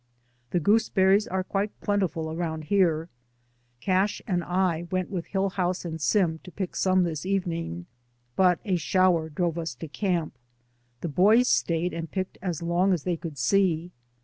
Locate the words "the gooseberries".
0.49-1.27